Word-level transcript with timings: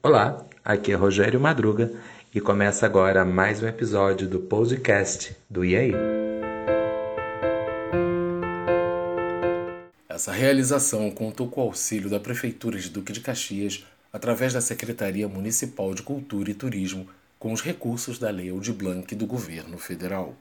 Olá, 0.00 0.46
aqui 0.64 0.92
é 0.92 0.94
Rogério 0.94 1.40
Madruga 1.40 1.92
e 2.32 2.40
começa 2.40 2.86
agora 2.86 3.24
mais 3.24 3.60
um 3.60 3.66
episódio 3.66 4.28
do 4.28 4.38
podcast 4.38 5.34
do 5.50 5.64
IAI. 5.64 5.90
Essa 10.08 10.30
realização 10.30 11.10
contou 11.10 11.48
com 11.48 11.62
o 11.62 11.64
auxílio 11.64 12.08
da 12.08 12.20
Prefeitura 12.20 12.78
de 12.78 12.88
Duque 12.88 13.12
de 13.12 13.20
Caxias 13.20 13.84
através 14.12 14.52
da 14.52 14.60
Secretaria 14.60 15.26
Municipal 15.26 15.92
de 15.92 16.04
Cultura 16.04 16.48
e 16.48 16.54
Turismo 16.54 17.08
com 17.36 17.52
os 17.52 17.60
recursos 17.60 18.20
da 18.20 18.30
Lei 18.30 18.50
Aldir 18.50 18.74
Blanc 18.74 19.12
do 19.16 19.26
Governo 19.26 19.78
Federal. 19.78 20.36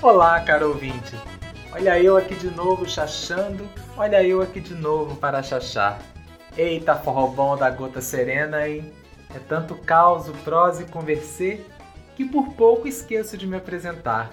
Olá, 0.00 0.40
caro 0.40 0.68
ouvinte! 0.68 1.16
Olha 1.72 2.00
eu 2.00 2.16
aqui 2.16 2.36
de 2.36 2.48
novo 2.52 2.88
chachando, 2.88 3.68
olha 3.96 4.22
eu 4.22 4.40
aqui 4.40 4.60
de 4.60 4.72
novo 4.72 5.16
para 5.16 5.42
chachar. 5.42 6.00
Eita, 6.56 6.94
forró 6.94 7.26
bom 7.26 7.56
da 7.56 7.68
gota 7.68 8.00
serena, 8.00 8.68
hein? 8.68 8.92
É 9.34 9.40
tanto 9.40 9.74
caos, 9.74 10.28
prosa 10.44 10.84
e 10.84 10.86
conversê 10.86 11.64
que 12.14 12.24
por 12.24 12.52
pouco 12.52 12.86
esqueço 12.86 13.36
de 13.36 13.44
me 13.44 13.56
apresentar. 13.56 14.30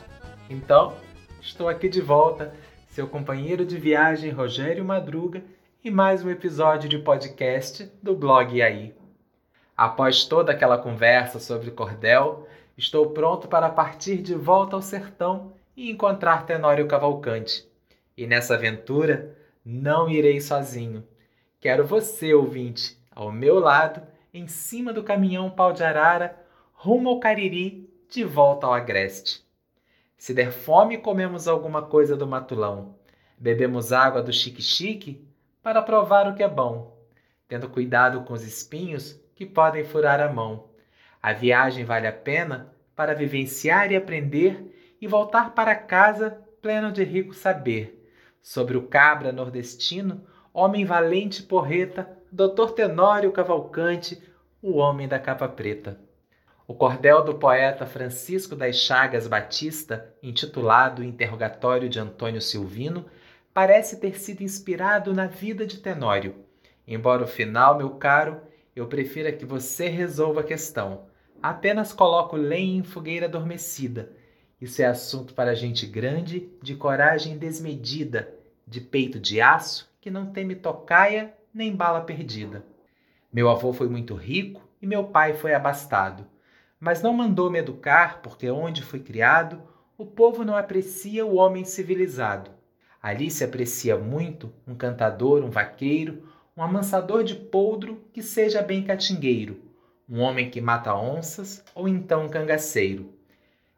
Então, 0.52 0.94
estou 1.42 1.68
aqui 1.68 1.90
de 1.90 2.00
volta, 2.00 2.54
seu 2.90 3.08
companheiro 3.08 3.66
de 3.66 3.76
viagem 3.76 4.30
Rogério 4.30 4.86
Madruga 4.86 5.44
e 5.84 5.90
mais 5.90 6.24
um 6.24 6.30
episódio 6.30 6.88
de 6.88 7.00
podcast 7.00 7.92
do 8.04 8.16
blog 8.16 8.62
aí. 8.62 8.94
Após 9.76 10.26
toda 10.26 10.52
aquela 10.52 10.78
conversa 10.78 11.40
sobre 11.40 11.72
cordel, 11.72 12.48
estou 12.78 13.12
pronto 13.12 13.48
para 13.48 13.70
partir 13.70 14.18
de 14.18 14.36
volta 14.36 14.76
ao 14.76 14.82
sertão 14.82 15.54
e 15.76 15.90
encontrar 15.90 16.46
Tenório 16.46 16.88
Cavalcante. 16.88 17.68
E 18.18 18.26
nessa 18.26 18.56
aventura 18.56 19.36
não 19.64 20.10
irei 20.10 20.40
sozinho. 20.40 21.04
Quero 21.60 21.86
você, 21.86 22.34
ouvinte, 22.34 22.98
ao 23.14 23.32
meu 23.32 23.60
lado, 23.60 24.02
em 24.34 24.48
cima 24.48 24.94
do 24.94 25.04
caminhão 25.04 25.50
pau 25.50 25.74
de 25.74 25.84
arara, 25.84 26.38
rumo 26.74 27.10
ao 27.10 27.20
Cariri, 27.20 27.90
de 28.10 28.24
volta 28.24 28.68
ao 28.68 28.74
Agreste. 28.74 29.44
Se 30.18 30.34
der 30.34 30.52
fome, 30.52 30.98
comemos 30.98 31.48
alguma 31.48 31.82
coisa 31.82 32.16
do 32.16 32.28
matulão. 32.28 32.96
Bebemos 33.38 33.92
água 33.92 34.22
do 34.22 34.32
chique-chique 34.32 35.26
para 35.62 35.82
provar 35.82 36.28
o 36.28 36.36
que 36.36 36.44
é 36.44 36.48
bom, 36.48 36.98
tendo 37.48 37.70
cuidado 37.70 38.22
com 38.22 38.34
os 38.34 38.44
espinhos 38.44 39.20
que 39.36 39.46
podem 39.46 39.84
furar 39.84 40.20
a 40.20 40.32
mão. 40.32 40.66
A 41.26 41.34
viagem 41.34 41.84
vale 41.84 42.06
a 42.06 42.14
pena 42.14 42.72
para 42.96 43.16
vivenciar 43.16 43.92
e 43.92 43.96
aprender 43.96 44.96
e 45.02 45.08
voltar 45.08 45.56
para 45.56 45.74
casa 45.74 46.40
pleno 46.62 46.92
de 46.92 47.04
rico 47.04 47.34
saber. 47.34 48.08
Sobre 48.44 48.78
o 48.78 48.84
cabra 48.84 49.32
nordestino, 49.32 50.24
homem 50.54 50.86
valente 50.86 51.42
porreta, 51.42 52.08
doutor 52.32 52.74
Tenório 52.74 53.32
Cavalcante, 53.32 54.22
o 54.62 54.78
homem 54.78 55.08
da 55.08 55.18
capa 55.18 55.48
preta. 55.48 56.00
O 56.68 56.76
cordel 56.76 57.24
do 57.24 57.34
poeta 57.34 57.88
Francisco 57.88 58.56
das 58.56 58.76
Chagas 58.76 59.28
Batista, 59.28 60.14
intitulado 60.22 61.04
Interrogatório 61.04 61.90
de 61.90 62.00
Antônio 62.00 62.40
Silvino, 62.40 63.04
parece 63.52 64.00
ter 64.00 64.20
sido 64.20 64.44
inspirado 64.44 65.12
na 65.12 65.26
vida 65.26 65.66
de 65.66 65.80
Tenório. 65.80 66.36
Embora 66.88 67.24
o 67.24 67.28
final, 67.28 67.76
meu 67.80 67.96
caro, 67.96 68.42
eu 68.76 68.86
prefira 68.86 69.32
que 69.32 69.44
você 69.44 69.88
resolva 69.88 70.42
a 70.42 70.44
questão. 70.44 71.15
Apenas 71.46 71.94
coloco 71.94 72.36
lenha 72.36 72.80
em 72.80 72.84
fogueira 72.84 73.28
adormecida 73.28 74.12
isso 74.60 74.82
é 74.82 74.86
assunto 74.86 75.34
para 75.34 75.54
gente 75.54 75.86
grande, 75.86 76.50
de 76.60 76.76
coragem 76.76 77.38
desmedida, 77.38 78.34
de 78.66 78.80
peito 78.80 79.20
de 79.20 79.42
aço, 79.42 79.88
que 80.00 80.10
não 80.10 80.32
teme 80.32 80.56
tocaia 80.56 81.34
nem 81.54 81.76
bala 81.76 82.02
perdida. 82.02 82.66
Meu 83.32 83.50
avô 83.50 83.74
foi 83.74 83.90
muito 83.90 84.16
rico 84.16 84.62
e 84.82 84.88
meu 84.88 85.04
pai 85.04 85.34
foi 85.34 85.54
abastado, 85.54 86.26
mas 86.80 87.02
não 87.02 87.14
mandou 87.14 87.52
me 87.52 87.60
educar, 87.60 88.22
porque 88.22 88.50
onde 88.50 88.82
fui 88.82 89.00
criado, 89.00 89.62
o 89.98 90.06
povo 90.06 90.46
não 90.46 90.56
aprecia 90.56 91.26
o 91.26 91.36
homem 91.36 91.66
civilizado. 91.66 92.50
Ali 93.02 93.30
se 93.30 93.44
aprecia 93.44 93.98
muito 93.98 94.52
um 94.66 94.74
cantador, 94.74 95.44
um 95.44 95.50
vaqueiro, 95.50 96.24
um 96.56 96.64
amansador 96.64 97.24
de 97.24 97.36
poldro 97.36 98.04
que 98.14 98.24
seja 98.24 98.62
bem 98.62 98.84
catingueiro, 98.84 99.62
um 100.10 100.22
homem 100.22 100.50
que 100.50 100.62
mata 100.62 100.96
onças 100.96 101.64
ou 101.74 101.88
então 101.88 102.26
um 102.26 102.30
cangaceiro. 102.30 103.14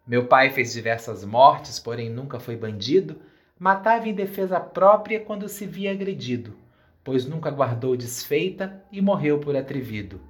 Meu 0.05 0.27
pai 0.27 0.49
fez 0.51 0.73
diversas 0.73 1.23
mortes, 1.23 1.79
porém 1.79 2.09
nunca 2.09 2.39
foi 2.39 2.55
bandido. 2.55 3.21
Matava 3.59 4.07
em 4.07 4.13
defesa 4.13 4.59
própria 4.59 5.19
quando 5.19 5.49
se 5.49 5.65
via 5.65 5.91
agredido, 5.91 6.55
pois 7.03 7.25
nunca 7.25 7.49
guardou 7.49 7.97
desfeita 7.97 8.83
e 8.91 9.01
morreu 9.01 9.39
por 9.39 9.55
atrevido. 9.55 10.21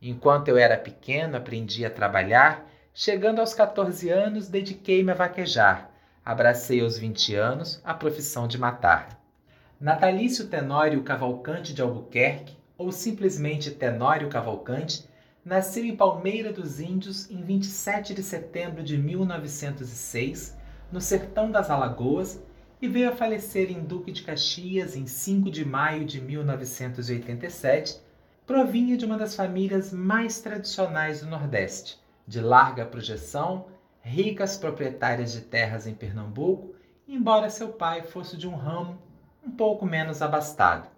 Enquanto 0.00 0.48
eu 0.48 0.56
era 0.56 0.78
pequeno, 0.78 1.36
aprendi 1.36 1.84
a 1.84 1.90
trabalhar. 1.90 2.66
Chegando 2.94 3.40
aos 3.40 3.52
14 3.52 4.08
anos, 4.08 4.48
dediquei-me 4.48 5.12
a 5.12 5.14
vaquejar. 5.14 5.90
Abracei 6.24 6.80
aos 6.80 6.98
20 6.98 7.34
anos 7.34 7.80
a 7.84 7.92
profissão 7.92 8.48
de 8.48 8.56
matar. 8.56 9.20
Natalício 9.80 10.48
Tenório 10.48 11.02
Cavalcante 11.02 11.72
de 11.72 11.82
Albuquerque, 11.82 12.56
ou 12.76 12.90
simplesmente 12.90 13.70
Tenório 13.70 14.28
Cavalcante, 14.28 15.08
nasceu 15.50 15.84
em 15.84 15.96
Palmeira 15.96 16.52
dos 16.52 16.78
Índios 16.78 17.28
em 17.28 17.42
27 17.42 18.14
de 18.14 18.22
setembro 18.22 18.84
de 18.84 18.96
1906, 18.96 20.56
no 20.92 21.00
sertão 21.00 21.50
das 21.50 21.68
Alagoas, 21.68 22.40
e 22.80 22.86
veio 22.86 23.08
a 23.08 23.16
falecer 23.16 23.68
em 23.68 23.82
Duque 23.82 24.12
de 24.12 24.22
Caxias 24.22 24.94
em 24.94 25.08
5 25.08 25.50
de 25.50 25.64
maio 25.64 26.04
de 26.04 26.20
1987. 26.20 28.00
Provinha 28.46 28.96
de 28.96 29.04
uma 29.04 29.18
das 29.18 29.34
famílias 29.34 29.92
mais 29.92 30.40
tradicionais 30.40 31.20
do 31.20 31.26
Nordeste, 31.26 31.98
de 32.28 32.40
larga 32.40 32.86
projeção, 32.86 33.66
ricas 34.00 34.56
proprietárias 34.56 35.32
de 35.32 35.40
terras 35.40 35.84
em 35.84 35.94
Pernambuco, 35.94 36.76
embora 37.08 37.50
seu 37.50 37.70
pai 37.70 38.02
fosse 38.02 38.36
de 38.36 38.46
um 38.46 38.54
ramo 38.54 39.02
um 39.44 39.50
pouco 39.50 39.84
menos 39.84 40.22
abastado. 40.22 40.88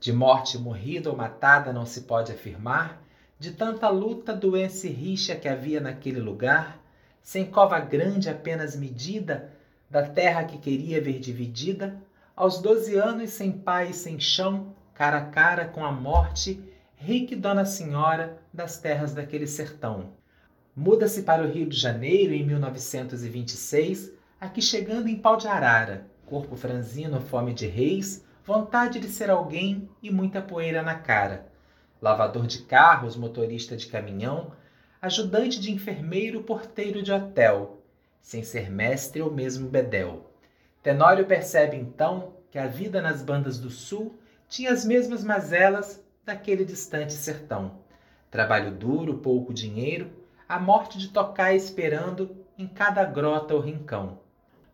De 0.00 0.14
morte 0.14 0.56
morrida 0.56 1.10
ou 1.10 1.16
matada 1.16 1.74
não 1.74 1.84
se 1.84 2.00
pode 2.02 2.32
afirmar, 2.32 3.06
de 3.38 3.52
tanta 3.52 3.88
luta, 3.88 4.34
doença 4.34 4.88
e 4.88 4.90
rixa 4.90 5.36
que 5.36 5.48
havia 5.48 5.80
naquele 5.80 6.18
lugar, 6.18 6.82
sem 7.22 7.46
cova 7.46 7.78
grande 7.78 8.28
apenas 8.28 8.74
medida, 8.74 9.52
da 9.88 10.02
terra 10.02 10.44
que 10.44 10.58
queria 10.58 11.00
ver 11.00 11.20
dividida, 11.20 11.96
aos 12.34 12.60
doze 12.60 12.96
anos 12.96 13.30
sem 13.30 13.52
pai 13.52 13.90
e 13.90 13.94
sem 13.94 14.18
chão, 14.18 14.74
cara 14.92 15.18
a 15.18 15.24
cara 15.26 15.66
com 15.66 15.84
a 15.84 15.92
morte, 15.92 16.60
rica 16.96 17.36
Dona 17.36 17.64
Senhora 17.64 18.38
das 18.52 18.78
terras 18.78 19.14
daquele 19.14 19.46
sertão. 19.46 20.10
Muda-se 20.74 21.22
para 21.22 21.44
o 21.44 21.48
Rio 21.48 21.68
de 21.68 21.76
Janeiro 21.76 22.32
em 22.32 22.44
1926, 22.44 24.12
aqui 24.40 24.60
chegando 24.60 25.08
em 25.08 25.16
pau 25.16 25.36
de 25.36 25.46
arara, 25.46 26.06
corpo 26.26 26.56
franzino, 26.56 27.20
fome 27.20 27.54
de 27.54 27.66
reis, 27.68 28.24
vontade 28.44 28.98
de 28.98 29.08
ser 29.08 29.30
alguém 29.30 29.88
e 30.02 30.10
muita 30.10 30.42
poeira 30.42 30.82
na 30.82 30.96
cara 30.96 31.47
lavador 32.00 32.46
de 32.46 32.60
carros, 32.60 33.16
motorista 33.16 33.76
de 33.76 33.86
caminhão, 33.86 34.52
ajudante 35.00 35.60
de 35.60 35.72
enfermeiro, 35.72 36.42
porteiro 36.42 37.02
de 37.02 37.12
hotel, 37.12 37.82
sem 38.20 38.42
ser 38.42 38.70
mestre 38.70 39.22
ou 39.22 39.30
mesmo 39.30 39.68
bedel. 39.68 40.30
Tenório 40.82 41.26
percebe 41.26 41.76
então 41.76 42.34
que 42.50 42.58
a 42.58 42.66
vida 42.66 43.02
nas 43.02 43.22
bandas 43.22 43.58
do 43.58 43.70
sul 43.70 44.18
tinha 44.48 44.72
as 44.72 44.84
mesmas 44.84 45.22
mazelas 45.22 46.02
daquele 46.24 46.64
distante 46.64 47.12
sertão. 47.12 47.78
Trabalho 48.30 48.70
duro, 48.70 49.18
pouco 49.18 49.52
dinheiro, 49.52 50.10
a 50.48 50.58
morte 50.58 50.98
de 50.98 51.08
tocar 51.08 51.54
esperando 51.54 52.36
em 52.56 52.66
cada 52.66 53.04
grota 53.04 53.54
ou 53.54 53.60
rincão. 53.60 54.20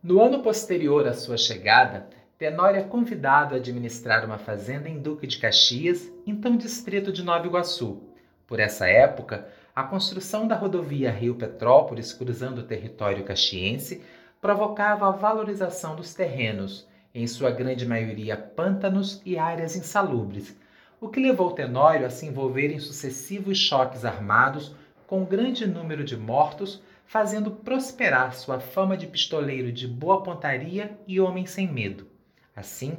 No 0.02 0.20
ano 0.20 0.42
posterior 0.42 1.06
à 1.06 1.15
sua 1.15 1.36
chegada, 1.36 2.09
Tenório 2.44 2.78
é 2.78 2.82
convidado 2.82 3.54
a 3.54 3.56
administrar 3.56 4.22
uma 4.22 4.36
fazenda 4.36 4.86
em 4.86 4.98
Duque 4.98 5.26
de 5.26 5.38
Caxias, 5.38 6.12
então 6.26 6.58
distrito 6.58 7.10
de 7.10 7.22
Nova 7.22 7.46
Iguaçu. 7.46 8.02
Por 8.46 8.60
essa 8.60 8.86
época, 8.86 9.48
a 9.74 9.82
construção 9.82 10.46
da 10.46 10.54
rodovia 10.54 11.10
Rio-Petrópolis, 11.10 12.12
cruzando 12.12 12.58
o 12.58 12.64
território 12.64 13.24
caxiense, 13.24 14.02
provocava 14.42 15.08
a 15.08 15.10
valorização 15.10 15.96
dos 15.96 16.12
terrenos, 16.12 16.86
em 17.14 17.26
sua 17.26 17.50
grande 17.50 17.86
maioria 17.86 18.36
pântanos 18.36 19.22
e 19.24 19.38
áreas 19.38 19.74
insalubres, 19.74 20.54
o 21.00 21.08
que 21.08 21.20
levou 21.20 21.52
Tenório 21.52 22.04
a 22.04 22.10
se 22.10 22.26
envolver 22.26 22.70
em 22.70 22.78
sucessivos 22.78 23.56
choques 23.56 24.04
armados 24.04 24.76
com 25.06 25.22
um 25.22 25.24
grande 25.24 25.66
número 25.66 26.04
de 26.04 26.14
mortos, 26.14 26.82
fazendo 27.06 27.50
prosperar 27.50 28.34
sua 28.34 28.60
fama 28.60 28.98
de 28.98 29.06
pistoleiro 29.06 29.72
de 29.72 29.88
boa 29.88 30.22
pontaria 30.22 30.94
e 31.08 31.18
homem 31.18 31.46
sem 31.46 31.66
medo. 31.66 32.12
Assim, 32.54 32.97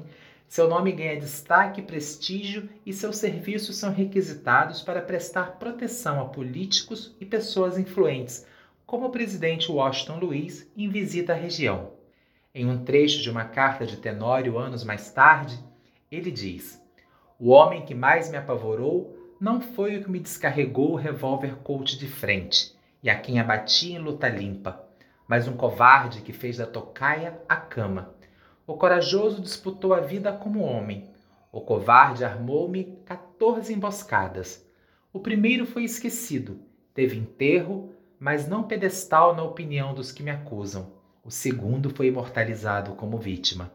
seu 0.48 0.69
nome 0.69 0.92
ganha 0.92 1.19
destaque 1.19 1.81
e 1.81 1.84
prestígio 1.84 2.69
e 2.86 2.94
seus 2.94 3.18
serviços 3.18 3.78
são 3.78 3.92
requisitados 3.92 4.81
para 4.81 5.02
prestar 5.02 5.57
proteção 5.57 6.22
a 6.22 6.25
políticos 6.25 7.16
e 7.19 7.25
pessoas 7.25 7.78
influentes, 7.78 8.46
como 8.86 9.07
o 9.07 9.12
presidente 9.12 9.72
Washington 9.72 10.19
Luiz 10.19 10.69
em 10.78 10.90
visita 10.90 11.34
à 11.34 11.36
região. 11.36 11.94
Em 12.54 12.66
um 12.66 12.86
trecho 12.86 13.22
de 13.22 13.30
uma 13.30 13.46
carta 13.46 13.86
de 13.86 13.98
Tenório 13.98 14.57
anos 14.57 14.84
mais 14.84 15.12
tarde, 15.12 15.60
ele 16.12 16.31
diz: 16.31 16.81
O 17.40 17.50
homem 17.50 17.84
que 17.84 17.96
mais 17.96 18.30
me 18.30 18.38
apavorou 18.38 19.36
não 19.42 19.60
foi 19.60 19.98
o 19.98 20.04
que 20.04 20.10
me 20.10 20.19
descarregou 20.19 20.92
o 20.92 20.96
revólver 20.96 21.57
Colt 21.57 21.98
de 21.98 22.07
frente 22.07 22.74
e 23.04 23.10
a 23.10 23.19
quem 23.19 23.40
abati 23.40 23.92
em 23.92 24.00
luta 24.00 24.30
limpa, 24.30 24.88
mas 25.28 25.48
um 25.48 25.57
covarde 25.57 26.22
que 26.22 26.31
fez 26.31 26.57
da 26.57 26.66
tocaia 26.66 27.42
a 27.50 27.57
cama. 27.57 28.15
O 28.68 28.74
corajoso 28.74 29.44
disputou 29.44 29.94
a 29.94 30.00
vida 30.00 30.34
como 30.34 30.64
homem. 30.64 31.08
O 31.52 31.62
covarde 31.62 32.26
armou-me 32.26 32.98
14 33.06 33.72
emboscadas. 33.72 34.66
O 35.14 35.20
primeiro 35.20 35.68
foi 35.68 35.84
esquecido, 35.84 36.60
teve 36.92 37.16
enterro, 37.16 37.94
mas 38.20 38.48
não 38.48 38.64
pedestal 38.64 39.36
na 39.36 39.44
opinião 39.44 39.94
dos 39.94 40.12
que 40.12 40.24
me 40.24 40.32
acusam. 40.32 40.94
O 41.24 41.30
segundo 41.30 41.92
foi 41.92 42.08
imortalizado 42.08 42.94
como 42.96 43.20
vítima. 43.20 43.72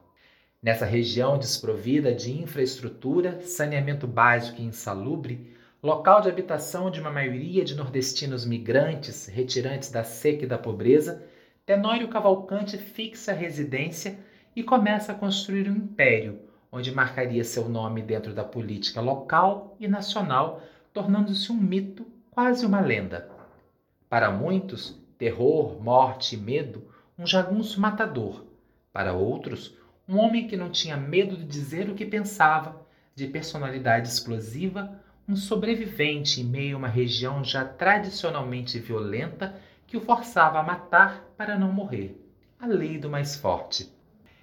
Nessa 0.61 0.85
região 0.85 1.39
desprovida 1.39 2.13
de 2.13 2.33
infraestrutura, 2.33 3.41
saneamento 3.43 4.09
básico 4.09 4.61
e 4.61 4.65
insalubre, 4.65 5.55
local 5.81 6.21
de 6.21 6.29
habitação 6.29 6.91
de 6.91 7.01
uma 7.01 7.13
maioria 7.13 7.65
de 7.65 7.77
nordestinos 7.77 8.45
migrantes, 8.45 9.27
retirantes 9.27 9.89
da 9.89 10.03
seca 10.03 10.45
e 10.45 10.49
da 10.49 10.59
pobreza, 10.59 11.25
Tenório 11.65 12.09
Cavalcante 12.09 12.77
fixa 12.77 13.33
residência 13.33 14.19
e 14.61 14.63
começa 14.63 15.13
a 15.13 15.15
construir 15.15 15.71
um 15.71 15.75
império, 15.75 16.39
onde 16.71 16.95
marcaria 16.95 17.43
seu 17.43 17.67
nome 17.67 18.03
dentro 18.03 18.35
da 18.35 18.45
política 18.45 19.01
local 19.01 19.75
e 19.81 19.89
nacional, 19.89 20.63
tornando-se 20.93 21.51
um 21.51 21.57
mito, 21.57 22.07
quase 22.31 22.67
uma 22.67 22.79
lenda. 22.79 23.31
Para 24.07 24.31
muitos, 24.31 25.01
terror, 25.17 25.83
morte 25.83 26.35
e 26.35 26.39
medo, 26.39 26.87
um 27.19 27.27
jagunço 27.27 27.81
matador. 27.81 28.45
Para 28.93 29.15
outros, 29.15 29.75
um 30.07 30.19
homem 30.19 30.47
que 30.47 30.59
não 30.59 30.69
tinha 30.71 30.95
medo 30.95 31.39
de 31.39 31.45
dizer 31.45 31.89
o 31.89 31.95
que 31.95 32.05
pensava, 32.05 32.87
de 33.15 33.27
personalidade 33.29 34.09
explosiva, 34.09 35.01
um 35.27 35.37
sobrevivente 35.37 36.43
em 36.43 36.45
meio 36.45 36.77
a 36.77 36.79
uma 36.81 36.89
região 36.89 37.43
já 37.43 37.65
tradicionalmente 37.65 38.79
violenta 38.79 39.55
que 39.87 39.97
o 39.97 40.03
forçava 40.03 40.59
a 40.59 40.63
matar 40.63 41.33
para 41.35 41.59
não 41.59 41.73
morrer. 41.73 42.15
A 42.59 42.67
lei 42.67 42.99
do 42.99 43.09
mais 43.09 43.37
forte. 43.37 43.99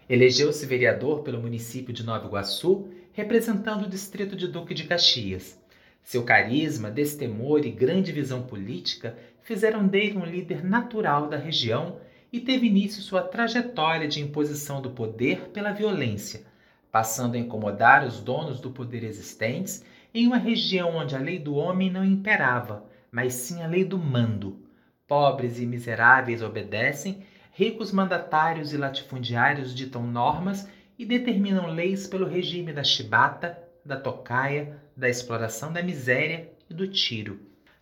Elegeu-se 0.09 0.65
vereador 0.65 1.21
pelo 1.21 1.42
município 1.42 1.94
de 1.94 2.01
Nova 2.01 2.27
Iguaçu, 2.27 2.88
representando 3.12 3.83
o 3.83 3.89
distrito 3.89 4.38
de 4.38 4.48
Duque 4.48 4.74
de 4.74 4.86
Caxias. 4.86 5.62
Seu 6.01 6.24
carisma, 6.24 6.89
destemor 6.89 7.65
e 7.65 7.71
grande 7.71 8.13
visão 8.13 8.44
política 8.44 9.18
fizeram 9.42 9.86
dele 9.86 10.18
um 10.18 10.24
líder 10.24 10.63
natural 10.63 11.27
da 11.27 11.36
região 11.36 12.00
e 12.31 12.39
teve 12.39 12.68
início 12.68 13.01
sua 13.01 13.21
trajetória 13.21 14.07
de 14.07 14.21
imposição 14.21 14.81
do 14.81 14.92
poder 14.92 15.50
pela 15.50 15.74
violência, 15.74 16.44
passando 16.89 17.36
a 17.36 17.39
incomodar 17.39 18.07
os 18.07 18.21
donos 18.21 18.62
do 18.62 18.71
poder 18.71 19.03
existentes 19.03 19.83
em 20.13 20.25
uma 20.25 20.38
região 20.38 20.95
onde 20.95 21.18
a 21.18 21.19
lei 21.19 21.38
do 21.38 21.56
homem 21.56 21.92
não 21.92 22.06
imperava, 22.06 22.86
mas 23.12 23.33
sim 23.33 23.62
a 23.62 23.68
lei 23.68 23.83
do 23.83 23.98
mando. 23.98 24.57
Pobres 25.06 25.60
e 25.60 25.65
miseráveis 25.65 26.42
obedecem, 26.42 27.24
ricos 27.57 27.92
mandatários 27.92 28.71
e 28.71 28.77
latifundiários 28.77 29.74
ditam 29.74 30.06
normas 30.06 30.69
e 30.95 31.04
determinam 31.04 31.65
leis 31.65 32.06
pelo 32.06 32.27
regime 32.27 32.71
da 32.71 32.83
chibata, 32.83 33.57
da 33.83 34.00
tocaia, 34.00 34.80
da 34.95 35.09
exploração 35.09 35.74
da 35.74 35.81
miséria 35.81 36.51
e 36.69 36.74
do 36.75 36.88
tiro. 36.88 37.39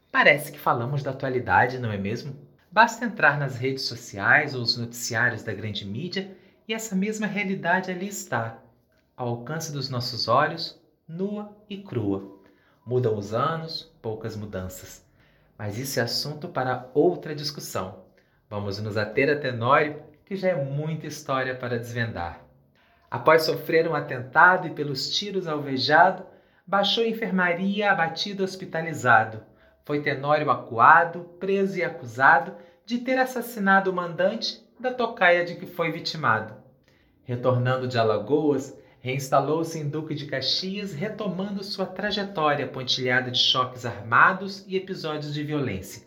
Parece 0.10 0.50
que 0.50 0.58
falamos 0.58 1.04
da 1.04 1.12
atualidade, 1.12 1.78
não 1.78 1.92
é 1.92 1.98
mesmo? 1.98 2.38
Basta 2.72 3.04
entrar 3.04 3.38
nas 3.38 3.58
redes 3.58 3.84
sociais 3.84 4.56
ou 4.56 4.62
os 4.62 4.78
noticiários 4.78 5.44
da 5.44 5.54
grande 5.54 5.86
mídia 5.86 6.32
e 6.66 6.74
essa 6.74 6.96
mesma 6.96 7.28
realidade 7.28 7.92
ali 7.92 8.08
está, 8.08 8.64
ao 9.18 9.28
alcance 9.28 9.74
dos 9.74 9.90
nossos 9.90 10.30
olhos, 10.30 10.82
nua 11.06 11.54
e 11.70 11.80
crua. 11.80 12.40
Mudam 12.86 13.18
os 13.18 13.34
anos, 13.34 13.92
poucas 14.02 14.38
mudanças. 14.38 15.04
Mas 15.58 15.78
isso 15.78 16.00
é 16.00 16.04
assunto 16.04 16.48
para 16.48 16.90
outra 16.94 17.36
discussão. 17.36 18.05
Vamos 18.50 18.80
nos 18.80 18.98
ater 18.98 19.30
a 19.30 19.40
Tenório, 19.40 20.02
que 20.26 20.36
já 20.36 20.50
é 20.50 20.56
muita 20.56 21.08
história 21.08 21.56
para 21.56 21.78
desvendar. 21.78 22.42
Após 23.10 23.44
sofrer 23.44 23.88
um 23.88 23.96
atentado 23.96 24.68
e 24.68 24.72
pelos 24.72 25.10
tiros 25.18 25.48
alvejado, 25.48 26.26
baixou 26.66 27.04
a 27.04 27.08
enfermaria 27.08 27.92
abatido 27.92 28.44
hospitalizado. 28.44 29.44
Foi 29.84 30.02
Tenório 30.02 30.50
acuado, 30.50 31.22
preso 31.40 31.78
e 31.78 31.84
acusado 31.84 32.56
de 32.86 33.00
ter 33.00 33.18
assassinado 33.18 33.92
o 33.92 33.94
mandante 33.94 34.64
da 34.80 34.94
tocaia 34.94 35.46
de 35.46 35.56
que 35.56 35.66
foi 35.66 35.92
vitimado. 35.92 36.54
Retornando 37.24 37.88
de 37.88 37.98
Alagoas, 37.98 38.78
Reinstalou-se 39.06 39.78
em 39.78 39.88
Duque 39.88 40.16
de 40.16 40.26
Caxias, 40.26 40.92
retomando 40.92 41.64
sua 41.64 41.86
trajetória 41.86 42.66
pontilhada 42.66 43.30
de 43.30 43.38
choques 43.38 43.86
armados 43.86 44.66
e 44.68 44.76
episódios 44.76 45.32
de 45.32 45.44
violência. 45.44 46.05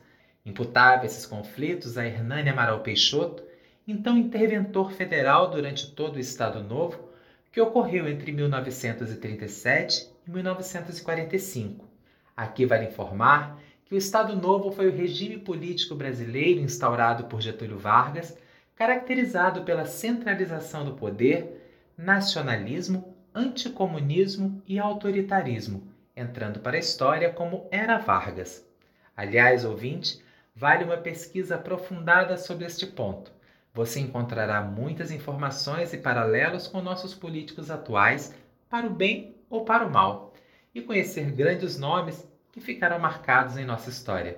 Imputava 0.49 1.05
esses 1.05 1.27
conflitos 1.27 1.99
a 1.99 2.07
Hernani 2.07 2.49
Amaral 2.49 2.81
Peixoto, 2.81 3.43
então 3.87 4.17
interventor 4.17 4.93
federal 4.93 5.51
durante 5.51 5.91
todo 5.91 6.17
o 6.17 6.19
Estado 6.19 6.63
Novo, 6.63 7.11
que 7.53 7.61
ocorreu 7.61 8.09
entre 8.09 8.33
1937 8.33 10.09
e 10.27 10.31
1945. 10.31 11.87
Aqui 12.35 12.65
vale 12.65 12.87
informar 12.87 13.61
que 13.85 13.95
o 13.95 13.99
Estado 13.99 14.35
Novo 14.35 14.73
foi 14.73 14.89
o 14.89 14.97
regime 14.97 15.37
político 15.37 15.95
brasileiro 15.95 16.61
instaurado 16.61 17.25
por 17.25 17.43
Getúlio 17.43 17.79
Vargas, 17.79 18.35
caracterizado 18.75 19.65
pela 19.65 19.85
centralização 19.85 20.83
do 20.83 20.95
poder 20.95 21.93
nacionalismo, 21.95 23.15
anticomunismo 23.35 24.63
e 24.67 24.79
autoritarismo, 24.79 25.87
entrando 26.17 26.61
para 26.61 26.77
a 26.79 26.81
história 26.81 27.31
como 27.31 27.69
Era 27.71 27.99
Vargas. 27.99 28.67
Aliás, 29.15 29.67
ouvinte, 29.67 30.27
vale 30.59 30.83
uma 30.83 30.97
pesquisa 30.97 31.55
aprofundada 31.55 32.37
sobre 32.37 32.65
este 32.65 32.85
ponto. 32.85 33.31
Você 33.73 34.01
encontrará 34.01 34.61
muitas 34.61 35.13
informações 35.13 35.93
e 35.93 35.99
paralelos 35.99 36.67
com 36.67 36.83
nossos 36.83 37.15
políticos 37.15 37.71
atuais, 37.71 38.35
para 38.69 38.85
o 38.85 38.91
bem 38.91 39.37
ou 39.49 39.65
para 39.65 39.87
o 39.87 39.91
mal, 39.91 40.35
e 40.75 40.83
conhecer 40.83 41.31
grandes 41.31 41.79
nomes 41.79 42.29
que 42.51 42.61
ficaram 42.61 42.99
marcados 42.99 43.57
em 43.57 43.65
nossa 43.65 43.89
história. 43.89 44.37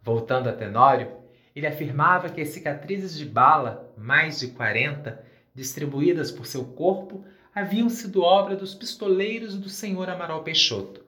Voltando 0.00 0.48
a 0.48 0.52
Tenório, 0.52 1.10
ele 1.56 1.66
afirmava 1.66 2.28
que 2.28 2.40
as 2.40 2.50
cicatrizes 2.50 3.18
de 3.18 3.26
bala, 3.26 3.92
mais 3.98 4.38
de 4.38 4.46
40, 4.46 5.24
distribuídas 5.52 6.30
por 6.30 6.46
seu 6.46 6.66
corpo, 6.66 7.24
haviam 7.52 7.88
sido 7.88 8.22
obra 8.22 8.54
dos 8.54 8.76
pistoleiros 8.76 9.56
do 9.56 9.68
senhor 9.68 10.08
Amaral 10.08 10.44
Peixoto. 10.44 11.04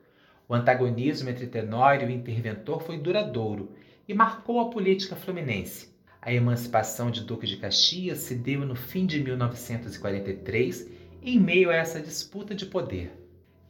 O 0.49 0.55
antagonismo 0.55 1.31
entre 1.31 1.47
Tenório 1.47 2.11
e 2.11 2.15
interventor 2.15 2.83
foi 2.83 2.99
duradouro 2.99 3.73
e 4.07 4.15
marcou 4.15 4.61
a 4.61 4.71
política 4.71 5.17
fluminense. 5.17 5.95
A 6.21 6.33
emancipação 6.33 7.11
de 7.11 7.23
Duque 7.23 7.47
de 7.47 7.57
Caxias 7.57 8.19
se 8.19 8.35
deu 8.35 8.61
no 8.61 8.75
fim 8.75 9.05
de 9.05 9.23
1943, 9.23 10.91
em 11.23 11.39
meio 11.39 11.71
a 11.71 11.75
essa 11.75 12.01
disputa 12.01 12.55
de 12.55 12.67
poder. 12.67 13.13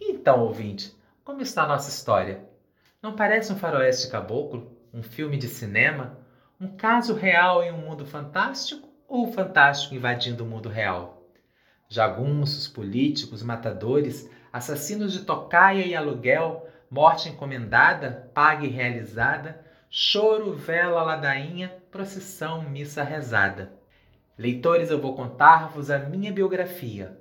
Então, 0.01 0.41
ouvinte, 0.41 0.95
como 1.25 1.43
está 1.43 1.65
a 1.65 1.69
nossa 1.69 1.91
história? 1.91 2.45
Não 3.03 3.17
parece 3.17 3.53
um 3.53 3.57
faroeste 3.57 4.11
caboclo, 4.11 4.77
um 4.93 5.03
filme 5.03 5.37
de 5.37 5.49
cinema, 5.49 6.19
um 6.61 6.69
caso 6.69 7.15
real 7.15 7.63
em 7.63 7.73
um 7.73 7.79
mundo 7.79 8.07
fantástico 8.07 8.89
ou 9.09 9.29
o 9.29 9.33
fantástico 9.33 9.95
invadindo 9.95 10.45
o 10.45 10.47
mundo 10.47 10.69
real? 10.69 11.29
Jagunços, 11.89 12.69
políticos, 12.69 13.43
matadores, 13.43 14.31
assassinos 14.53 15.13
de 15.13 15.25
tocaia 15.25 15.85
e 15.85 15.95
aluguel, 15.95 16.69
morte 16.91 17.29
encomendada, 17.29 18.31
paga 18.33 18.65
e 18.65 18.71
realizada, 18.71 19.64
choro, 19.97 20.53
vela, 20.53 21.05
ladainha, 21.05 21.73
procissão, 21.93 22.63
missa 22.69 23.05
rezada. 23.05 23.73
Leitores, 24.37 24.91
eu 24.91 25.01
vou 25.01 25.15
contar-vos 25.15 25.89
a 25.89 26.01
minha 26.01 26.33
biografia. 26.33 27.17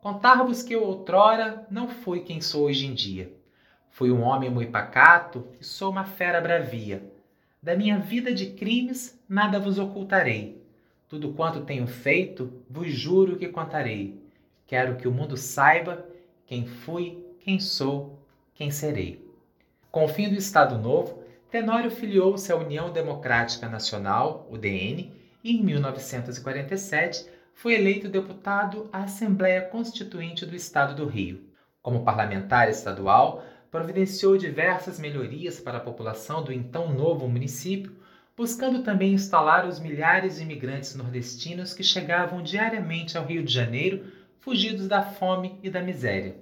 Contar-vos 0.00 0.62
que 0.62 0.72
eu 0.72 0.84
outrora 0.84 1.66
não 1.68 1.88
fui 1.88 2.20
quem 2.20 2.40
sou 2.40 2.66
hoje 2.66 2.86
em 2.86 2.94
dia. 2.94 3.32
Fui 3.90 4.12
um 4.12 4.22
homem 4.22 4.48
muito 4.48 4.70
pacato 4.70 5.48
e 5.60 5.64
sou 5.64 5.90
uma 5.90 6.04
fera 6.04 6.40
bravia. 6.40 7.02
Da 7.60 7.74
minha 7.74 7.98
vida 7.98 8.32
de 8.32 8.52
crimes 8.52 9.20
nada 9.28 9.58
vos 9.58 9.78
ocultarei 9.80 10.62
tudo 11.12 11.34
quanto 11.34 11.66
tenho 11.66 11.86
feito, 11.86 12.50
vos 12.70 12.90
juro 12.90 13.36
que 13.36 13.46
contarei. 13.46 14.18
Quero 14.66 14.96
que 14.96 15.06
o 15.06 15.12
mundo 15.12 15.36
saiba 15.36 16.06
quem 16.46 16.66
fui, 16.66 17.22
quem 17.40 17.60
sou, 17.60 18.18
quem 18.54 18.70
serei. 18.70 19.22
Com 19.90 20.06
o 20.06 20.08
fim 20.08 20.30
do 20.30 20.36
Estado 20.36 20.78
Novo, 20.78 21.21
Tenório 21.52 21.90
filiou-se 21.90 22.50
à 22.50 22.56
União 22.56 22.90
Democrática 22.90 23.68
Nacional, 23.68 24.48
UDN, 24.50 25.12
e 25.44 25.54
em 25.54 25.62
1947 25.62 27.26
foi 27.52 27.74
eleito 27.74 28.08
deputado 28.08 28.88
à 28.90 29.02
Assembleia 29.02 29.60
Constituinte 29.60 30.46
do 30.46 30.56
Estado 30.56 30.94
do 30.94 31.06
Rio. 31.06 31.42
Como 31.82 32.06
parlamentar 32.06 32.70
estadual, 32.70 33.44
providenciou 33.70 34.38
diversas 34.38 34.98
melhorias 34.98 35.60
para 35.60 35.76
a 35.76 35.82
população 35.82 36.42
do 36.42 36.54
então 36.54 36.90
novo 36.90 37.28
município, 37.28 37.92
buscando 38.34 38.82
também 38.82 39.12
instalar 39.12 39.68
os 39.68 39.78
milhares 39.78 40.36
de 40.36 40.44
imigrantes 40.44 40.94
nordestinos 40.94 41.74
que 41.74 41.84
chegavam 41.84 42.42
diariamente 42.42 43.18
ao 43.18 43.26
Rio 43.26 43.44
de 43.44 43.52
Janeiro, 43.52 44.06
fugidos 44.40 44.88
da 44.88 45.02
fome 45.02 45.58
e 45.62 45.68
da 45.68 45.82
miséria. 45.82 46.34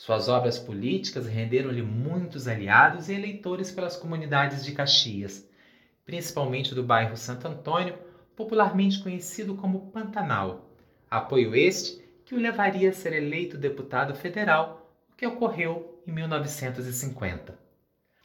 Suas 0.00 0.30
obras 0.30 0.58
políticas 0.58 1.26
renderam-lhe 1.26 1.82
muitos 1.82 2.48
aliados 2.48 3.10
e 3.10 3.12
eleitores 3.12 3.70
pelas 3.70 3.98
comunidades 3.98 4.64
de 4.64 4.72
Caxias, 4.72 5.46
principalmente 6.06 6.74
do 6.74 6.82
bairro 6.82 7.18
Santo 7.18 7.46
Antônio, 7.46 7.98
popularmente 8.34 9.02
conhecido 9.02 9.56
como 9.56 9.90
Pantanal. 9.90 10.70
Apoio 11.10 11.54
este 11.54 12.02
que 12.24 12.34
o 12.34 12.38
levaria 12.38 12.88
a 12.88 12.94
ser 12.94 13.12
eleito 13.12 13.58
deputado 13.58 14.14
federal, 14.14 14.90
o 15.12 15.16
que 15.16 15.26
ocorreu 15.26 16.02
em 16.06 16.12
1950. 16.12 17.58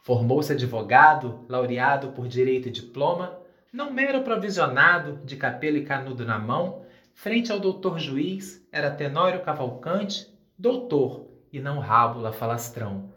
Formou-se 0.01 0.53
advogado, 0.53 1.43
laureado 1.49 2.13
por 2.13 2.25
direito 2.29 2.69
e 2.69 2.71
diploma, 2.71 3.37
não 3.73 3.91
mero 3.91 4.23
provisionado, 4.23 5.19
de 5.25 5.35
capelo 5.35 5.75
e 5.75 5.83
canudo 5.83 6.23
na 6.23 6.39
mão, 6.39 6.85
frente 7.13 7.51
ao 7.51 7.59
doutor 7.59 7.99
juiz, 7.99 8.65
era 8.71 8.89
Tenório 8.89 9.43
Cavalcante, 9.43 10.33
doutor, 10.57 11.34
e 11.55 11.61
não 11.61 11.79
rábula 11.79 12.33
falastrão. 12.33 13.09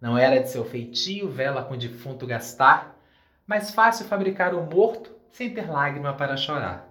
Não 0.00 0.18
era 0.18 0.42
de 0.42 0.50
seu 0.50 0.64
feitio 0.64 1.30
vela 1.30 1.62
com 1.62 1.76
defunto 1.76 2.26
gastar, 2.26 2.98
mais 3.46 3.70
fácil 3.70 4.06
fabricar 4.06 4.52
o 4.52 4.62
morto 4.62 5.12
sem 5.30 5.54
ter 5.54 5.70
lágrima 5.70 6.12
para 6.12 6.36
chorar. 6.36 6.88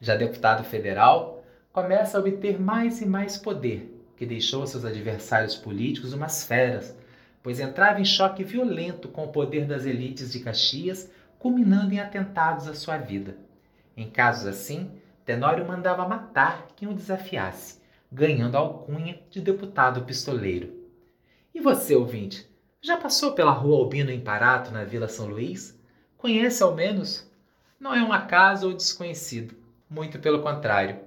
Já 0.00 0.14
deputado 0.14 0.62
federal, 0.62 1.42
começa 1.72 2.16
a 2.16 2.20
obter 2.20 2.60
mais 2.60 3.00
e 3.00 3.06
mais 3.06 3.36
poder, 3.36 4.00
que 4.16 4.24
deixou 4.24 4.66
seus 4.66 4.84
adversários 4.84 5.56
políticos 5.56 6.12
umas 6.12 6.44
feras, 6.44 6.96
pois 7.42 7.58
entrava 7.58 8.00
em 8.00 8.04
choque 8.04 8.44
violento 8.44 9.08
com 9.08 9.24
o 9.24 9.32
poder 9.32 9.66
das 9.66 9.84
elites 9.84 10.32
de 10.32 10.38
Caxias, 10.38 11.10
culminando 11.40 11.92
em 11.92 11.98
atentados 11.98 12.68
à 12.68 12.74
sua 12.74 12.98
vida. 12.98 13.36
Em 13.96 14.08
casos 14.08 14.46
assim, 14.46 14.92
Tenório 15.24 15.66
mandava 15.66 16.06
matar 16.06 16.68
quem 16.76 16.88
o 16.88 16.94
desafiasse, 16.94 17.79
ganhando 18.10 18.56
a 18.56 18.60
alcunha 18.60 19.20
de 19.30 19.40
deputado 19.40 20.02
pistoleiro. 20.02 20.72
E 21.54 21.60
você, 21.60 21.94
ouvinte, 21.94 22.48
já 22.82 22.96
passou 22.96 23.32
pela 23.32 23.52
rua 23.52 23.78
Albino 23.78 24.10
Imparato, 24.10 24.70
na 24.70 24.84
Vila 24.84 25.08
São 25.08 25.26
Luís? 25.26 25.78
Conhece 26.16 26.62
ao 26.62 26.74
menos? 26.74 27.30
Não 27.78 27.94
é 27.94 28.02
um 28.02 28.12
acaso 28.12 28.68
ou 28.68 28.74
desconhecido, 28.74 29.54
muito 29.88 30.18
pelo 30.18 30.42
contrário. 30.42 30.98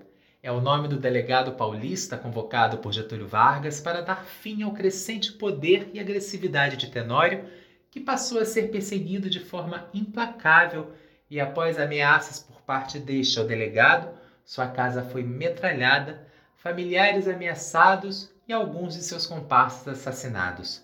É 0.42 0.52
o 0.52 0.60
nome 0.60 0.88
do 0.88 0.98
delegado 0.98 1.54
paulista 1.54 2.18
convocado 2.18 2.78
por 2.80 2.92
Getúlio 2.92 3.28
Vargas 3.28 3.80
para 3.80 4.02
dar 4.02 4.26
fim 4.26 4.64
ao 4.64 4.74
crescente 4.74 5.32
poder 5.32 5.90
e 5.94 6.00
agressividade 6.00 6.76
de 6.76 6.92
Tenório, 6.92 7.46
que 7.90 8.00
passou 8.00 8.40
a 8.40 8.46
ser 8.46 8.70
perseguido 8.70 9.30
de 9.30 9.40
forma 9.40 9.88
implacável 9.94 10.92
e, 11.30 11.40
após 11.40 11.80
ameaças 11.80 12.40
por 12.40 12.62
parte 12.62 13.00
deste 13.00 13.40
ao 13.40 13.46
delegado, 13.46 14.10
sua 14.44 14.68
casa 14.68 15.02
foi 15.02 15.24
metralhada, 15.24 16.28
familiares 16.64 17.28
ameaçados 17.28 18.34
e 18.48 18.54
alguns 18.54 18.94
de 18.94 19.04
seus 19.04 19.28
comparsas 19.28 19.86
assassinados. 19.86 20.82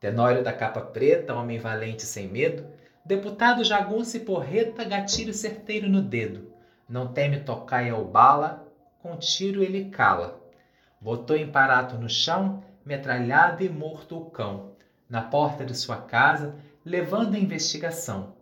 Tenório 0.00 0.42
da 0.42 0.50
capa 0.50 0.80
preta, 0.80 1.34
homem 1.34 1.58
valente 1.58 2.04
sem 2.04 2.26
medo, 2.26 2.66
deputado 3.04 3.62
jagunço 3.62 4.16
e 4.16 4.20
porreta, 4.20 4.82
gatilho 4.82 5.34
certeiro 5.34 5.90
no 5.90 6.00
dedo, 6.00 6.50
não 6.88 7.12
teme 7.12 7.40
tocar 7.40 7.86
ao 7.90 8.02
bala, 8.02 8.66
com 9.02 9.14
tiro 9.18 9.62
ele 9.62 9.90
cala. 9.90 10.40
Botou 10.98 11.36
em 11.36 11.52
parato 11.52 11.96
no 11.96 12.08
chão, 12.08 12.64
metralhado 12.82 13.62
e 13.62 13.68
morto 13.68 14.16
o 14.16 14.30
cão, 14.30 14.72
na 15.06 15.20
porta 15.20 15.66
de 15.66 15.76
sua 15.76 15.98
casa, 15.98 16.54
levando 16.82 17.34
a 17.34 17.38
investigação. 17.38 18.34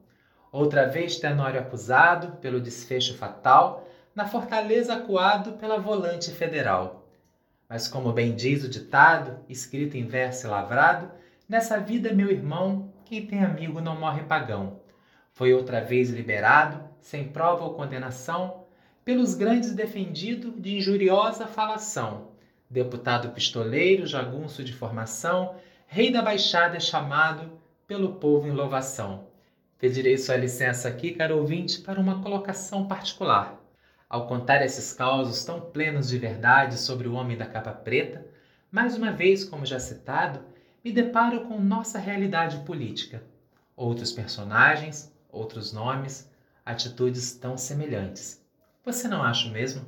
Outra 0.52 0.86
vez 0.86 1.16
Tenório 1.16 1.58
acusado 1.58 2.36
pelo 2.36 2.60
desfecho 2.60 3.16
fatal, 3.18 3.88
na 4.14 4.26
fortaleza 4.26 4.94
acuado 4.94 5.52
pela 5.52 5.78
volante 5.78 6.30
federal. 6.30 7.08
Mas 7.68 7.88
como 7.88 8.12
bem 8.12 8.34
diz 8.34 8.62
o 8.62 8.68
ditado, 8.68 9.38
escrito 9.48 9.96
em 9.96 10.06
verso 10.06 10.48
lavrado, 10.48 11.10
nessa 11.48 11.78
vida, 11.78 12.12
meu 12.12 12.30
irmão, 12.30 12.92
quem 13.04 13.26
tem 13.26 13.42
amigo 13.42 13.80
não 13.80 13.98
morre 13.98 14.22
pagão. 14.24 14.80
Foi 15.32 15.54
outra 15.54 15.80
vez 15.80 16.10
liberado, 16.10 16.82
sem 17.00 17.24
prova 17.28 17.64
ou 17.64 17.74
condenação, 17.74 18.66
pelos 19.04 19.34
grandes 19.34 19.72
defendido 19.72 20.52
de 20.52 20.76
injuriosa 20.76 21.46
falação, 21.46 22.28
deputado 22.68 23.30
pistoleiro, 23.30 24.06
jagunço 24.06 24.62
de 24.62 24.72
formação, 24.72 25.56
rei 25.86 26.12
da 26.12 26.22
baixada 26.22 26.76
é 26.76 26.80
chamado 26.80 27.58
pelo 27.86 28.14
povo 28.14 28.46
em 28.46 28.52
louvação. 28.52 29.26
Pedirei 29.78 30.16
sua 30.16 30.36
licença 30.36 30.88
aqui, 30.88 31.12
caro 31.12 31.38
ouvinte, 31.38 31.80
para 31.80 31.98
uma 31.98 32.22
colocação 32.22 32.86
particular. 32.86 33.61
Ao 34.12 34.26
contar 34.26 34.62
esses 34.62 34.92
causos 34.92 35.42
tão 35.42 35.58
plenos 35.58 36.10
de 36.10 36.18
verdade 36.18 36.76
sobre 36.76 37.08
o 37.08 37.14
homem 37.14 37.34
da 37.34 37.46
capa 37.46 37.72
preta, 37.72 38.26
mais 38.70 38.94
uma 38.94 39.10
vez, 39.10 39.42
como 39.42 39.64
já 39.64 39.80
citado, 39.80 40.44
me 40.84 40.92
deparo 40.92 41.46
com 41.46 41.58
nossa 41.58 41.98
realidade 41.98 42.58
política. 42.66 43.24
Outros 43.74 44.12
personagens, 44.12 45.10
outros 45.30 45.72
nomes, 45.72 46.30
atitudes 46.62 47.32
tão 47.32 47.56
semelhantes. 47.56 48.44
Você 48.84 49.08
não 49.08 49.22
acha 49.22 49.48
mesmo? 49.48 49.86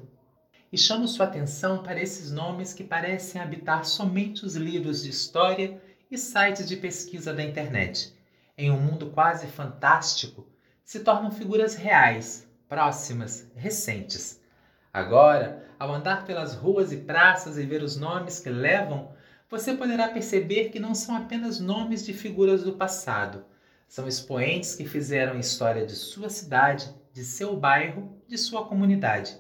E 0.73 0.79
chamo 0.79 1.07
sua 1.07 1.27
atenção 1.27 1.83
para 1.83 2.01
esses 2.01 2.31
nomes 2.31 2.73
que 2.73 2.83
parecem 2.83 3.43
habitar 3.43 3.85
somente 3.85 4.47
os 4.47 4.57
livros 4.57 5.03
de 5.03 5.11
história 5.11 5.79
e 6.11 6.17
sites 6.17 6.67
de 6.67 6.79
pesquisa 6.79 7.35
da 7.35 7.43
internet. 7.45 8.17
Em 8.57 8.71
um 8.71 8.81
mundo 8.81 9.11
quase 9.11 9.49
fantástico, 9.49 10.49
se 10.83 11.01
tornam 11.01 11.31
figuras 11.31 11.75
reais, 11.75 12.49
próximas, 12.69 13.51
recentes. 13.55 14.41
Agora, 14.93 15.65
ao 15.79 15.93
andar 15.93 16.25
pelas 16.25 16.55
ruas 16.55 16.93
e 16.93 16.99
praças 16.99 17.59
e 17.59 17.65
ver 17.65 17.83
os 17.83 17.97
nomes 17.97 18.39
que 18.39 18.51
levam, 18.51 19.13
você 19.51 19.75
poderá 19.75 20.09
perceber 20.09 20.71
que 20.71 20.81
não 20.81 20.95
são 20.95 21.17
apenas 21.17 21.61
nomes 21.61 22.05
de 22.05 22.13
figuras 22.13 22.63
do 22.63 22.75
passado, 22.75 23.45
são 23.95 24.09
expoentes 24.09 24.75
que 24.75 24.85
fizeram 24.85 25.35
a 25.35 25.39
história 25.39 25.87
de 25.87 25.95
sua 25.95 26.29
cidade, 26.29 26.93
de 27.13 27.25
seu 27.25 27.57
bairro, 27.57 28.21
de 28.27 28.37
sua 28.37 28.67
comunidade. 28.67 29.39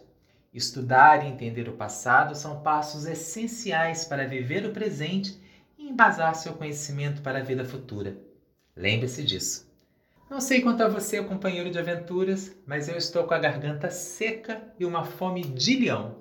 Estudar 0.52 1.24
e 1.24 1.28
entender 1.28 1.68
o 1.68 1.76
passado 1.76 2.36
são 2.36 2.62
passos 2.62 3.04
essenciais 3.04 4.04
para 4.04 4.28
viver 4.28 4.64
o 4.64 4.72
presente 4.72 5.40
e 5.76 5.88
embasar 5.88 6.36
seu 6.36 6.52
conhecimento 6.52 7.20
para 7.20 7.40
a 7.40 7.42
vida 7.42 7.64
futura. 7.64 8.16
Lembre-se 8.76 9.24
disso. 9.24 9.73
Não 10.28 10.40
sei 10.40 10.62
quanto 10.62 10.82
a 10.82 10.88
você, 10.88 11.22
companheiro 11.22 11.70
de 11.70 11.78
aventuras, 11.78 12.56
mas 12.66 12.88
eu 12.88 12.96
estou 12.96 13.24
com 13.24 13.34
a 13.34 13.38
garganta 13.38 13.90
seca 13.90 14.62
e 14.78 14.84
uma 14.84 15.04
fome 15.04 15.42
de 15.44 15.76
leão. 15.76 16.16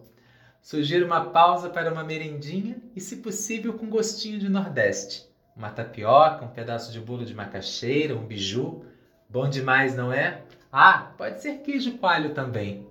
Sugiro 0.62 1.06
uma 1.06 1.26
pausa 1.26 1.70
para 1.70 1.92
uma 1.92 2.04
merendinha 2.04 2.78
e, 2.96 3.00
se 3.00 3.18
possível, 3.18 3.74
com 3.74 3.90
gostinho 3.90 4.40
de 4.40 4.50
Nordeste. 4.50 5.26
Uma 5.56 5.70
tapioca, 5.70 6.46
um 6.46 6.50
pedaço 6.50 6.92
de 6.92 7.00
bolo 7.00 7.26
de 7.26 7.34
macaxeira, 7.34 8.16
um 8.16 8.26
biju. 8.26 8.86
Bom 9.30 9.50
demais, 9.50 9.96
não 9.96 10.12
é? 10.12 10.42
Ah, 10.72 11.14
pode 11.18 11.42
ser 11.42 11.60
queijo 11.60 11.98
coalho 11.98 12.34
também. 12.34 12.88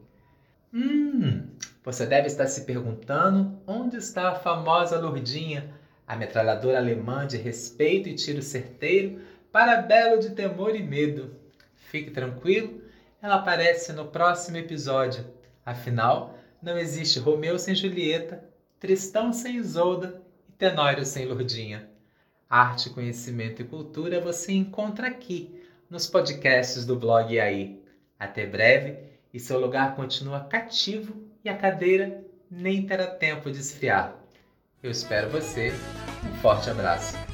Hum, 0.73 1.47
você 1.85 2.07
deve 2.07 2.27
estar 2.27 2.47
se 2.47 2.65
perguntando 2.65 3.61
onde 3.67 3.97
está 3.97 4.31
a 4.31 4.35
famosa 4.35 4.99
Lourdinha, 4.99 5.73
a 6.07 6.17
metralhadora 6.17 6.79
alemã 6.79 7.27
de 7.27 7.37
respeito 7.37 8.09
e 8.09 8.15
tiro 8.15 8.41
certeiro 8.41 9.21
para 9.53 9.83
belo 9.83 10.19
de 10.19 10.31
temor 10.31 10.75
e 10.75 10.83
medo. 10.83 11.37
Fique 11.77 12.11
tranquilo, 12.11 12.83
ela 13.21 13.37
aparece 13.37 13.93
no 13.93 14.07
próximo 14.07 14.57
episódio. 14.57 15.25
Afinal, 15.65 16.39
não 16.61 16.79
existe 16.79 17.19
Romeu 17.19 17.59
sem 17.59 17.75
Julieta, 17.75 18.43
Tristão 18.81 19.33
sem 19.33 19.57
Isolda 19.57 20.21
e 20.49 20.53
Tenório 20.53 21.05
sem 21.05 21.27
Lourdinha. 21.27 21.89
Arte, 22.49 22.91
conhecimento 22.91 23.63
e 23.63 23.65
cultura 23.65 24.21
você 24.21 24.53
encontra 24.53 25.07
aqui 25.07 25.63
nos 25.89 26.07
podcasts 26.07 26.85
do 26.85 26.97
blog 26.97 27.39
aí. 27.39 27.81
Até 28.19 28.47
breve 28.47 28.99
e 29.33 29.39
seu 29.39 29.61
lugar 29.61 29.95
continua 29.95 30.41
cativo 30.41 31.15
e 31.45 31.49
a 31.49 31.57
cadeira 31.57 32.25
nem 32.51 32.87
terá 32.87 33.07
tempo 33.07 33.51
de 33.51 33.59
esfriar. 33.59 34.17
Eu 34.83 34.91
espero 34.91 35.31
você. 35.31 35.73
Um 36.25 36.35
forte 36.41 36.69
abraço. 36.69 37.32